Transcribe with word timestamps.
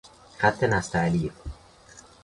خط 0.37 0.63
نستعلیق 0.63 1.33